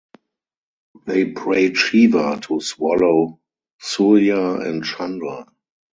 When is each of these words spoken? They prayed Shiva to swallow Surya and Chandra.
They 1.05 1.25
prayed 1.25 1.77
Shiva 1.77 2.39
to 2.45 2.59
swallow 2.59 3.39
Surya 3.79 4.55
and 4.65 4.83
Chandra. 4.83 5.45